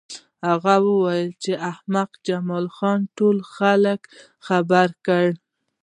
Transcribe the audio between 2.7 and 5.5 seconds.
خان ټول خلک خبر کړل